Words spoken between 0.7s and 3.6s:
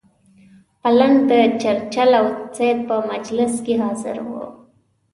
بلنټ د چرچل او سید په مجلس